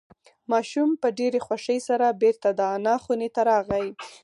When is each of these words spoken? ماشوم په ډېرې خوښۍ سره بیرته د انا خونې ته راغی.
ماشوم 0.51 0.89
په 1.01 1.07
ډېرې 1.19 1.39
خوښۍ 1.45 1.79
سره 1.87 2.07
بیرته 2.21 2.49
د 2.59 2.59
انا 2.75 2.95
خونې 3.03 3.29
ته 3.35 3.41
راغی. 3.49 3.87